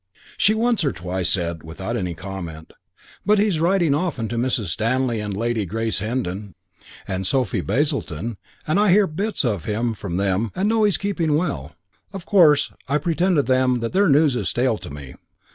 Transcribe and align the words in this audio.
She 0.35 0.55
once 0.55 0.83
or 0.83 0.91
twice 0.91 1.29
said, 1.29 1.61
without 1.61 1.95
any 1.95 2.15
comment, 2.15 2.73
"But 3.23 3.37
he 3.37 3.45
is 3.45 3.59
writing 3.59 3.93
often 3.93 4.27
to 4.29 4.35
Mrs. 4.35 4.69
Stanley 4.69 5.19
and 5.19 5.37
Lady 5.37 5.63
Grace 5.67 5.99
Heddon 5.99 6.55
and 7.07 7.27
Sophie 7.27 7.61
Basildon 7.61 8.37
and 8.65 8.79
I 8.79 8.89
hear 8.89 9.05
bits 9.05 9.45
of 9.45 9.65
him 9.65 9.93
from 9.93 10.17
them 10.17 10.49
and 10.55 10.67
know 10.67 10.85
he 10.85 10.89
is 10.89 10.97
keeping 10.97 11.37
well. 11.37 11.75
Of 12.13 12.25
course, 12.25 12.71
I 12.87 12.97
pretend 12.97 13.35
to 13.35 13.43
them 13.43 13.79
that 13.81 13.93
their 13.93 14.09
news 14.09 14.35
is 14.35 14.49
stale 14.49 14.79
to 14.79 14.89
me." 14.89 15.13